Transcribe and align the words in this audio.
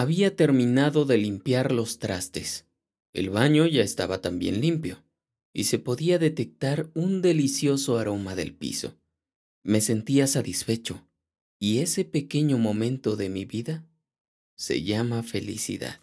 Había 0.00 0.34
terminado 0.34 1.04
de 1.04 1.18
limpiar 1.18 1.72
los 1.72 1.98
trastes. 1.98 2.64
El 3.12 3.28
baño 3.28 3.66
ya 3.66 3.82
estaba 3.82 4.22
también 4.22 4.62
limpio 4.62 5.04
y 5.52 5.64
se 5.64 5.78
podía 5.78 6.18
detectar 6.18 6.88
un 6.94 7.20
delicioso 7.20 7.98
aroma 7.98 8.34
del 8.34 8.54
piso. 8.54 8.96
Me 9.62 9.82
sentía 9.82 10.26
satisfecho 10.26 11.06
y 11.58 11.80
ese 11.80 12.06
pequeño 12.06 12.56
momento 12.56 13.14
de 13.14 13.28
mi 13.28 13.44
vida 13.44 13.84
se 14.56 14.82
llama 14.82 15.22
felicidad. 15.22 16.00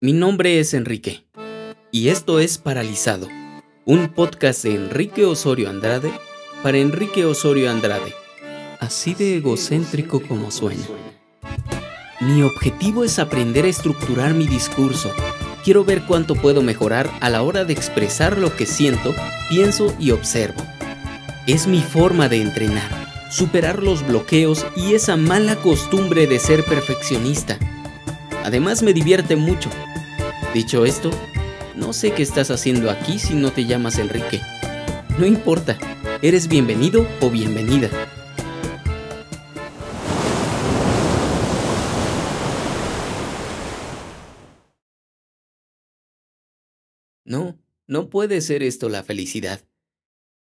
Mi 0.00 0.12
nombre 0.12 0.58
es 0.58 0.74
Enrique 0.74 1.22
y 1.92 2.08
esto 2.08 2.40
es 2.40 2.58
Paralizado, 2.58 3.28
un 3.84 4.12
podcast 4.12 4.64
de 4.64 4.74
Enrique 4.74 5.24
Osorio 5.24 5.70
Andrade 5.70 6.10
para 6.64 6.78
Enrique 6.78 7.24
Osorio 7.24 7.70
Andrade, 7.70 8.12
así 8.80 9.14
de 9.14 9.36
egocéntrico 9.36 10.20
como 10.26 10.50
suena. 10.50 11.19
Mi 12.20 12.42
objetivo 12.42 13.02
es 13.02 13.18
aprender 13.18 13.64
a 13.64 13.68
estructurar 13.68 14.34
mi 14.34 14.46
discurso. 14.46 15.10
Quiero 15.64 15.84
ver 15.84 16.02
cuánto 16.02 16.34
puedo 16.34 16.60
mejorar 16.60 17.10
a 17.20 17.30
la 17.30 17.40
hora 17.40 17.64
de 17.64 17.72
expresar 17.72 18.36
lo 18.36 18.54
que 18.54 18.66
siento, 18.66 19.14
pienso 19.48 19.94
y 19.98 20.10
observo. 20.10 20.62
Es 21.46 21.66
mi 21.66 21.80
forma 21.80 22.28
de 22.28 22.42
entrenar, 22.42 22.90
superar 23.30 23.82
los 23.82 24.06
bloqueos 24.06 24.66
y 24.76 24.92
esa 24.92 25.16
mala 25.16 25.56
costumbre 25.56 26.26
de 26.26 26.38
ser 26.38 26.62
perfeccionista. 26.62 27.58
Además 28.44 28.82
me 28.82 28.92
divierte 28.92 29.36
mucho. 29.36 29.70
Dicho 30.52 30.84
esto, 30.84 31.10
no 31.74 31.94
sé 31.94 32.10
qué 32.10 32.22
estás 32.22 32.50
haciendo 32.50 32.90
aquí 32.90 33.18
si 33.18 33.32
no 33.32 33.50
te 33.50 33.64
llamas 33.64 33.98
Enrique. 33.98 34.42
No 35.18 35.24
importa, 35.24 35.78
eres 36.20 36.48
bienvenido 36.48 37.06
o 37.22 37.30
bienvenida. 37.30 37.88
No, 47.30 47.62
no 47.86 48.10
puede 48.10 48.40
ser 48.40 48.64
esto 48.64 48.88
la 48.88 49.04
felicidad. 49.04 49.64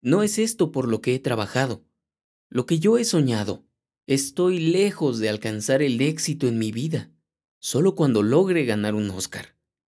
No 0.00 0.22
es 0.22 0.38
esto 0.38 0.72
por 0.72 0.88
lo 0.88 1.02
que 1.02 1.14
he 1.14 1.18
trabajado. 1.18 1.84
Lo 2.48 2.64
que 2.64 2.78
yo 2.78 2.96
he 2.96 3.04
soñado. 3.04 3.66
Estoy 4.06 4.58
lejos 4.58 5.18
de 5.18 5.28
alcanzar 5.28 5.82
el 5.82 6.00
éxito 6.00 6.48
en 6.48 6.56
mi 6.56 6.72
vida. 6.72 7.12
Solo 7.58 7.94
cuando 7.94 8.22
logre 8.22 8.64
ganar 8.64 8.94
un 8.94 9.10
Oscar. 9.10 9.54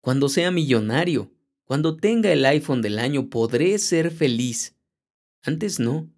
Cuando 0.00 0.28
sea 0.28 0.50
millonario. 0.50 1.32
Cuando 1.62 1.96
tenga 1.96 2.32
el 2.32 2.44
iPhone 2.44 2.82
del 2.82 2.98
año 2.98 3.30
podré 3.30 3.78
ser 3.78 4.10
feliz. 4.10 4.74
Antes 5.40 5.78
no. 5.78 6.12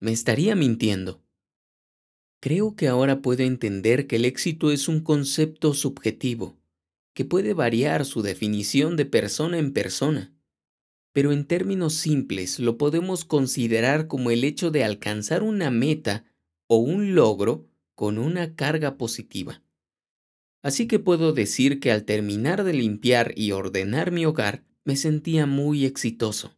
Me 0.00 0.10
estaría 0.10 0.56
mintiendo. 0.56 1.22
Creo 2.40 2.74
que 2.74 2.88
ahora 2.88 3.22
puedo 3.22 3.44
entender 3.44 4.08
que 4.08 4.16
el 4.16 4.24
éxito 4.24 4.72
es 4.72 4.88
un 4.88 4.98
concepto 4.98 5.72
subjetivo 5.72 6.57
que 7.18 7.24
puede 7.24 7.52
variar 7.52 8.04
su 8.04 8.22
definición 8.22 8.96
de 8.96 9.04
persona 9.04 9.58
en 9.58 9.72
persona, 9.72 10.32
pero 11.12 11.32
en 11.32 11.46
términos 11.46 11.94
simples 11.94 12.60
lo 12.60 12.78
podemos 12.78 13.24
considerar 13.24 14.06
como 14.06 14.30
el 14.30 14.44
hecho 14.44 14.70
de 14.70 14.84
alcanzar 14.84 15.42
una 15.42 15.68
meta 15.72 16.26
o 16.68 16.76
un 16.76 17.16
logro 17.16 17.66
con 17.96 18.18
una 18.18 18.54
carga 18.54 18.96
positiva. 18.96 19.64
Así 20.62 20.86
que 20.86 21.00
puedo 21.00 21.32
decir 21.32 21.80
que 21.80 21.90
al 21.90 22.04
terminar 22.04 22.62
de 22.62 22.74
limpiar 22.74 23.32
y 23.36 23.50
ordenar 23.50 24.12
mi 24.12 24.24
hogar, 24.24 24.62
me 24.84 24.94
sentía 24.94 25.44
muy 25.44 25.86
exitoso. 25.86 26.56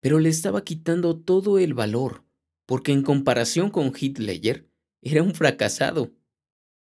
Pero 0.00 0.18
le 0.18 0.30
estaba 0.30 0.64
quitando 0.64 1.16
todo 1.16 1.60
el 1.60 1.74
valor, 1.74 2.24
porque 2.66 2.90
en 2.90 3.04
comparación 3.04 3.70
con 3.70 3.92
Hitler, 3.96 4.68
era 5.00 5.22
un 5.22 5.32
fracasado. 5.32 6.10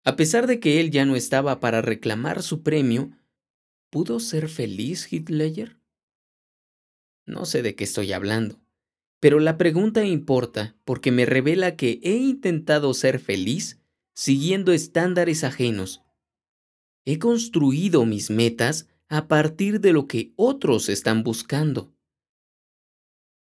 A 0.08 0.16
pesar 0.16 0.48
de 0.48 0.62
que 0.62 0.80
él 0.80 0.90
ya 0.90 1.04
no 1.04 1.18
estaba 1.18 1.60
para 1.60 1.82
reclamar 1.82 2.42
su 2.42 2.64
premio, 2.64 3.12
¿pudo 3.90 4.22
ser 4.22 4.48
feliz 4.48 5.12
Hitler? 5.12 5.82
No 7.26 7.44
sé 7.44 7.62
de 7.62 7.76
qué 7.76 7.84
estoy 7.84 8.14
hablando, 8.14 8.58
pero 9.20 9.42
la 9.42 9.58
pregunta 9.58 10.06
importa 10.06 10.78
porque 10.86 11.12
me 11.12 11.26
revela 11.26 11.76
que 11.76 12.00
he 12.04 12.16
intentado 12.16 12.94
ser 12.94 13.20
feliz 13.20 13.82
siguiendo 14.16 14.72
estándares 14.72 15.44
ajenos. 15.44 16.02
He 17.04 17.20
construido 17.20 18.06
mis 18.06 18.30
metas 18.30 18.88
a 19.10 19.28
partir 19.28 19.82
de 19.82 19.92
lo 19.92 20.08
que 20.08 20.32
otros 20.38 20.88
están 20.88 21.24
buscando. 21.24 21.94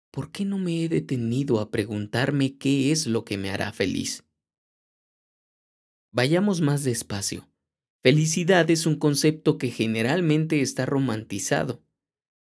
¿Por 0.09 0.31
qué 0.31 0.45
no 0.45 0.57
me 0.57 0.83
he 0.83 0.89
detenido 0.89 1.59
a 1.59 1.69
preguntarme 1.69 2.57
qué 2.57 2.91
es 2.91 3.05
lo 3.05 3.23
que 3.23 3.37
me 3.37 3.51
hará 3.51 3.71
feliz? 3.71 4.24
Vayamos 6.15 6.61
más 6.61 6.85
despacio. 6.85 7.45
Felicidad 8.01 8.71
es 8.71 8.85
un 8.85 8.95
concepto 8.95 9.57
que 9.57 9.69
generalmente 9.69 10.61
está 10.61 10.85
romantizado, 10.85 11.83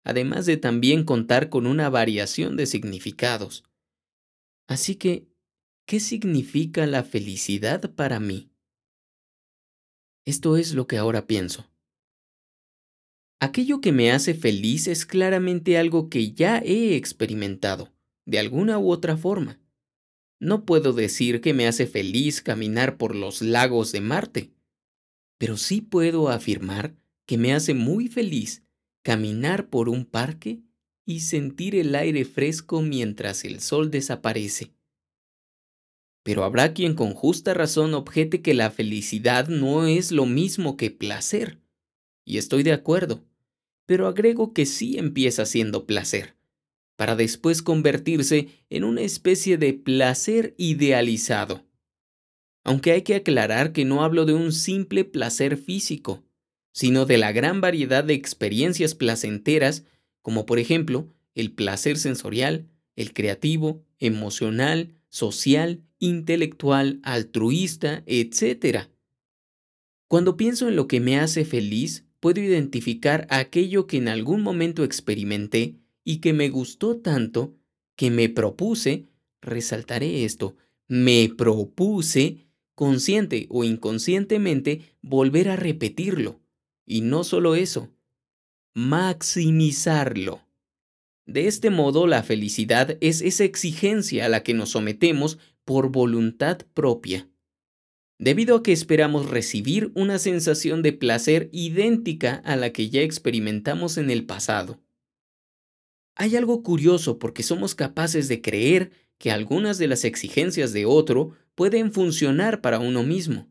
además 0.04 0.46
de 0.46 0.58
también 0.58 1.04
contar 1.04 1.50
con 1.50 1.66
una 1.66 1.90
variación 1.90 2.58
de 2.58 2.68
significados. 2.68 3.64
Así 4.68 4.98
que, 4.98 5.28
¿qué 5.88 6.00
significa 6.00 6.86
la 6.86 7.04
felicidad 7.04 7.92
para 7.96 8.20
mí? 8.20 8.52
Esto 10.26 10.58
es 10.58 10.76
lo 10.76 10.86
que 10.86 10.98
ahora 10.98 11.26
pienso. 11.26 11.68
Aquello 13.40 13.82
que 13.82 13.92
me 13.92 14.12
hace 14.12 14.36
feliz 14.36 14.88
es 14.88 15.08
claramente 15.08 15.80
algo 15.80 16.08
que 16.12 16.34
ya 16.34 16.60
he 16.60 16.96
experimentado, 16.96 17.92
de 18.28 18.38
alguna 18.38 18.78
u 18.78 18.92
otra 18.92 19.18
forma. 19.18 19.60
No 20.40 20.66
puedo 20.66 20.94
decir 20.94 21.40
que 21.40 21.54
me 21.54 21.68
hace 21.68 21.88
feliz 21.88 22.42
caminar 22.42 22.98
por 22.98 23.16
los 23.16 23.42
lagos 23.42 23.92
de 23.92 24.02
Marte, 24.02 24.52
pero 25.38 25.58
sí 25.58 25.82
puedo 25.82 26.30
afirmar 26.30 26.96
que 27.26 27.38
me 27.38 27.54
hace 27.54 27.74
muy 27.74 28.08
feliz 28.08 28.64
caminar 29.04 29.70
por 29.70 29.88
un 29.88 30.06
parque 30.06 30.62
y 31.06 31.22
sentir 31.22 31.76
el 31.76 31.96
aire 31.96 32.26
fresco 32.26 32.82
mientras 32.82 33.46
el 33.46 33.62
sol 33.62 33.92
desaparece. 33.92 34.74
Pero 36.24 36.44
habrá 36.44 36.74
quien 36.74 36.96
con 36.96 37.14
justa 37.14 37.54
razón 37.54 37.94
objete 37.94 38.42
que 38.42 38.56
la 38.56 38.72
felicidad 38.72 39.48
no 39.48 39.86
es 39.86 40.12
lo 40.12 40.26
mismo 40.26 40.76
que 40.76 40.90
placer. 40.90 41.62
Y 42.26 42.40
estoy 42.40 42.64
de 42.64 42.74
acuerdo, 42.74 43.24
pero 43.86 44.08
agrego 44.08 44.52
que 44.52 44.66
sí 44.66 44.98
empieza 44.98 45.46
siendo 45.46 45.86
placer 45.86 46.36
para 46.96 47.16
después 47.16 47.62
convertirse 47.62 48.48
en 48.70 48.84
una 48.84 49.02
especie 49.02 49.58
de 49.58 49.74
placer 49.74 50.54
idealizado. 50.58 51.66
Aunque 52.64 52.92
hay 52.92 53.04
que 53.04 53.16
aclarar 53.16 53.74
que 53.74 53.86
no 53.86 54.04
hablo 54.04 54.26
de 54.26 54.34
un 54.34 54.52
simple 54.52 55.06
placer 55.06 55.58
físico, 55.58 56.24
sino 56.72 57.06
de 57.06 57.18
la 57.18 57.32
gran 57.32 57.62
variedad 57.62 58.04
de 58.04 58.14
experiencias 58.14 58.96
placenteras, 58.96 59.84
como 60.22 60.46
por 60.46 60.60
ejemplo 60.60 61.08
el 61.36 61.52
placer 61.52 61.98
sensorial, 61.98 62.68
el 62.96 63.14
creativo, 63.14 63.84
emocional, 64.00 64.96
social, 65.10 65.84
intelectual, 66.00 67.00
altruista, 67.04 68.04
etc. 68.06 68.90
Cuando 70.08 70.38
pienso 70.38 70.68
en 70.68 70.76
lo 70.76 70.88
que 70.88 71.00
me 71.00 71.18
hace 71.18 71.46
feliz, 71.46 72.06
puedo 72.20 72.42
identificar 72.42 73.28
aquello 73.30 73.86
que 73.86 73.98
en 73.98 74.08
algún 74.08 74.42
momento 74.42 74.84
experimenté 74.84 75.76
y 76.06 76.18
que 76.18 76.32
me 76.32 76.48
gustó 76.48 76.98
tanto 76.98 77.58
que 77.98 78.12
me 78.12 78.30
propuse, 78.30 79.10
resaltaré 79.42 80.24
esto, 80.24 80.56
me 80.88 81.30
propuse, 81.36 82.48
consciente 82.76 83.48
o 83.50 83.64
inconscientemente, 83.64 84.96
volver 85.02 85.50
a 85.50 85.56
repetirlo. 85.56 86.40
Y 86.86 87.02
no 87.02 87.24
solo 87.24 87.56
eso, 87.56 87.90
maximizarlo. 88.76 90.42
De 91.26 91.48
este 91.48 91.72
modo, 91.72 92.06
la 92.06 92.22
felicidad 92.22 92.98
es 93.02 93.22
esa 93.22 93.44
exigencia 93.44 94.26
a 94.26 94.30
la 94.30 94.44
que 94.44 94.54
nos 94.54 94.70
sometemos 94.70 95.40
por 95.64 95.92
voluntad 95.92 96.60
propia. 96.76 97.28
Debido 98.20 98.58
a 98.58 98.64
que 98.64 98.72
esperamos 98.72 99.30
recibir 99.30 99.92
una 99.96 100.20
sensación 100.20 100.84
de 100.84 100.94
placer 100.94 101.50
idéntica 101.52 102.36
a 102.46 102.56
la 102.56 102.72
que 102.72 102.90
ya 102.90 103.02
experimentamos 103.02 103.98
en 103.98 104.12
el 104.12 104.26
pasado. 104.26 104.85
Hay 106.16 106.38
algo 106.38 106.64
curioso 106.64 107.20
porque 107.20 107.44
somos 107.44 107.76
capaces 107.76 108.30
de 108.30 108.42
creer 108.42 108.92
que 109.18 109.32
algunas 109.32 109.78
de 109.78 109.88
las 109.88 110.06
exigencias 110.06 110.72
de 110.72 110.86
otro 110.86 111.32
pueden 111.56 111.92
funcionar 111.92 112.62
para 112.62 112.80
uno 112.80 113.04
mismo. 113.04 113.50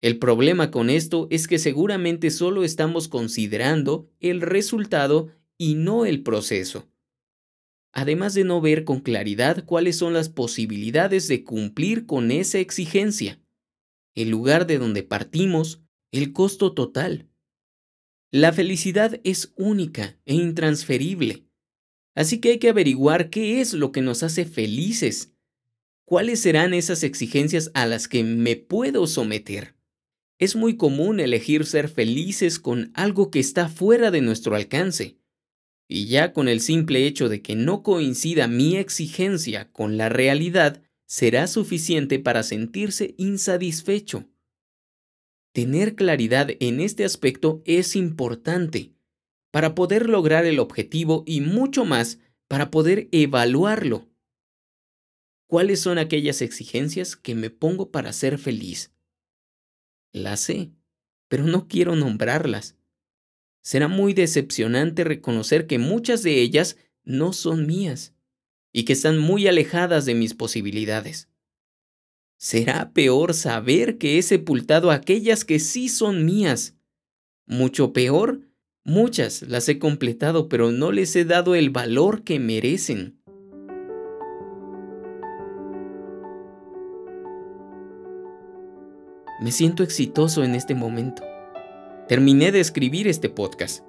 El 0.00 0.18
problema 0.18 0.70
con 0.70 0.90
esto 0.90 1.26
es 1.30 1.46
que 1.46 1.58
seguramente 1.58 2.30
solo 2.30 2.64
estamos 2.64 3.08
considerando 3.08 4.10
el 4.20 4.40
resultado 4.40 5.28
y 5.58 5.74
no 5.74 6.06
el 6.06 6.22
proceso. 6.22 6.88
Además 7.92 8.32
de 8.34 8.44
no 8.44 8.60
ver 8.60 8.84
con 8.84 9.00
claridad 9.00 9.64
cuáles 9.64 9.96
son 9.96 10.12
las 10.12 10.28
posibilidades 10.28 11.26
de 11.26 11.42
cumplir 11.42 12.06
con 12.06 12.30
esa 12.30 12.58
exigencia, 12.58 13.40
el 14.14 14.30
lugar 14.30 14.66
de 14.66 14.78
donde 14.78 15.02
partimos, 15.02 15.82
el 16.12 16.32
costo 16.32 16.74
total. 16.74 17.28
La 18.30 18.52
felicidad 18.52 19.20
es 19.24 19.52
única 19.56 20.18
e 20.26 20.34
intransferible 20.34 21.47
Así 22.18 22.40
que 22.40 22.50
hay 22.50 22.58
que 22.58 22.68
averiguar 22.68 23.30
qué 23.30 23.60
es 23.60 23.74
lo 23.74 23.92
que 23.92 24.02
nos 24.02 24.24
hace 24.24 24.44
felices. 24.44 25.32
¿Cuáles 26.04 26.40
serán 26.40 26.74
esas 26.74 27.04
exigencias 27.04 27.70
a 27.74 27.86
las 27.86 28.08
que 28.08 28.24
me 28.24 28.56
puedo 28.56 29.06
someter? 29.06 29.76
Es 30.40 30.56
muy 30.56 30.76
común 30.76 31.20
elegir 31.20 31.64
ser 31.64 31.88
felices 31.88 32.58
con 32.58 32.90
algo 32.94 33.30
que 33.30 33.38
está 33.38 33.68
fuera 33.68 34.10
de 34.10 34.20
nuestro 34.20 34.56
alcance. 34.56 35.16
Y 35.86 36.06
ya 36.06 36.32
con 36.32 36.48
el 36.48 36.60
simple 36.60 37.06
hecho 37.06 37.28
de 37.28 37.40
que 37.40 37.54
no 37.54 37.84
coincida 37.84 38.48
mi 38.48 38.76
exigencia 38.76 39.70
con 39.70 39.96
la 39.96 40.08
realidad, 40.08 40.82
será 41.06 41.46
suficiente 41.46 42.18
para 42.18 42.42
sentirse 42.42 43.14
insatisfecho. 43.16 44.28
Tener 45.52 45.94
claridad 45.94 46.50
en 46.58 46.80
este 46.80 47.04
aspecto 47.04 47.62
es 47.64 47.94
importante 47.94 48.97
para 49.50 49.74
poder 49.74 50.08
lograr 50.08 50.44
el 50.44 50.58
objetivo 50.58 51.24
y 51.26 51.40
mucho 51.40 51.84
más 51.84 52.18
para 52.48 52.70
poder 52.70 53.08
evaluarlo. 53.12 54.08
¿Cuáles 55.46 55.80
son 55.80 55.98
aquellas 55.98 56.42
exigencias 56.42 57.16
que 57.16 57.34
me 57.34 57.50
pongo 57.50 57.90
para 57.90 58.12
ser 58.12 58.38
feliz? 58.38 58.92
Las 60.12 60.40
sé, 60.40 60.72
pero 61.28 61.44
no 61.44 61.68
quiero 61.68 61.96
nombrarlas. 61.96 62.76
Será 63.62 63.88
muy 63.88 64.14
decepcionante 64.14 65.04
reconocer 65.04 65.66
que 65.66 65.78
muchas 65.78 66.22
de 66.22 66.40
ellas 66.40 66.76
no 67.04 67.32
son 67.32 67.66
mías 67.66 68.14
y 68.72 68.84
que 68.84 68.92
están 68.92 69.18
muy 69.18 69.46
alejadas 69.46 70.04
de 70.04 70.14
mis 70.14 70.34
posibilidades. 70.34 71.28
Será 72.38 72.92
peor 72.92 73.34
saber 73.34 73.98
que 73.98 74.18
he 74.18 74.22
sepultado 74.22 74.90
aquellas 74.90 75.44
que 75.44 75.58
sí 75.58 75.88
son 75.88 76.24
mías. 76.24 76.76
Mucho 77.46 77.92
peor, 77.92 78.47
muchas 78.88 79.42
las 79.42 79.68
he 79.68 79.78
completado 79.78 80.48
pero 80.48 80.72
no 80.72 80.90
les 80.90 81.14
he 81.14 81.24
dado 81.24 81.54
el 81.54 81.70
valor 81.70 82.24
que 82.24 82.40
merecen. 82.40 83.18
Me 89.40 89.52
siento 89.52 89.84
exitoso 89.84 90.42
en 90.42 90.56
este 90.56 90.74
momento. 90.74 91.22
Terminé 92.08 92.50
de 92.50 92.58
escribir 92.58 93.06
este 93.06 93.28
podcast. 93.28 93.84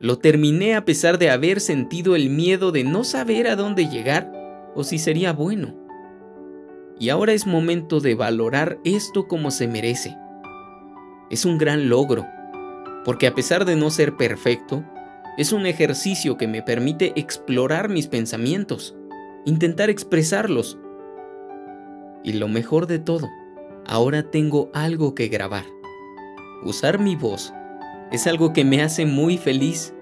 Lo 0.00 0.18
terminé 0.18 0.74
a 0.74 0.84
pesar 0.84 1.18
de 1.18 1.30
haber 1.30 1.60
sentido 1.60 2.14
el 2.14 2.28
miedo 2.28 2.72
de 2.72 2.84
no 2.84 3.04
saber 3.04 3.46
a 3.46 3.56
dónde 3.56 3.88
llegar 3.88 4.30
o 4.74 4.84
si 4.84 4.98
sería 4.98 5.32
bueno. 5.32 5.74
Y 6.98 7.08
ahora 7.08 7.32
es 7.32 7.46
momento 7.46 8.00
de 8.00 8.14
valorar 8.14 8.78
esto 8.84 9.28
como 9.28 9.50
se 9.50 9.66
merece. 9.66 10.16
Es 11.30 11.46
un 11.46 11.56
gran 11.56 11.88
logro, 11.88 12.26
porque 13.04 13.26
a 13.26 13.34
pesar 13.34 13.64
de 13.64 13.76
no 13.76 13.90
ser 13.90 14.16
perfecto, 14.16 14.84
es 15.38 15.52
un 15.52 15.66
ejercicio 15.66 16.36
que 16.36 16.46
me 16.46 16.62
permite 16.62 17.12
explorar 17.16 17.88
mis 17.88 18.08
pensamientos, 18.08 18.94
intentar 19.44 19.90
expresarlos. 19.90 20.78
Y 22.22 22.34
lo 22.34 22.48
mejor 22.48 22.86
de 22.86 22.98
todo, 22.98 23.28
ahora 23.86 24.30
tengo 24.30 24.70
algo 24.74 25.14
que 25.14 25.28
grabar. 25.28 25.64
Usar 26.62 26.98
mi 26.98 27.16
voz 27.16 27.54
es 28.12 28.26
algo 28.26 28.52
que 28.52 28.64
me 28.64 28.82
hace 28.82 29.06
muy 29.06 29.38
feliz 29.38 29.94